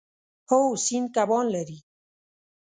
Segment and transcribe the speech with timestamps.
[0.49, 1.79] هو، سیند کبان لري